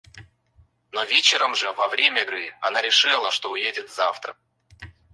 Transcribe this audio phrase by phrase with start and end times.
[0.93, 4.35] Но вечером же, во время игры, она решила, что уедет завтра.